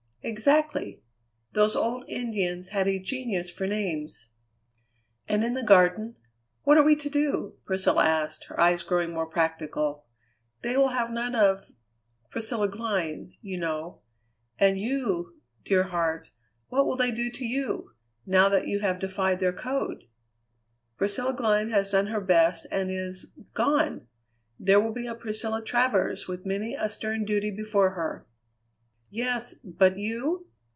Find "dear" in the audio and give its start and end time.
15.63-15.85